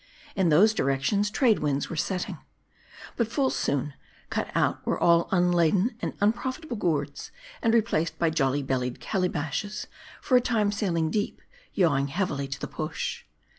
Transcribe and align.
In 0.35 0.49
those 0.49 0.73
directions, 0.73 1.29
Trade 1.29 1.59
winds 1.59 1.87
were 1.87 1.95
setting. 1.95 2.39
But 3.17 3.27
full 3.31 3.51
soon, 3.51 3.93
cut 4.31 4.49
out 4.55 4.83
were 4.83 4.99
all 4.99 5.29
unladen 5.31 5.95
and 6.01 6.13
unprofitable 6.19 6.75
gourds; 6.77 7.29
and 7.61 7.71
replaced 7.71 8.17
by 8.17 8.31
jolly 8.31 8.63
bellied 8.63 8.99
calabashes, 8.99 9.85
for 10.19 10.35
a 10.35 10.41
time 10.41 10.71
sailing 10.71 11.11
deep, 11.11 11.39
yawing 11.75 12.07
heavily 12.07 12.47
to 12.47 12.59
the 12.59 12.65
push. 12.67 13.25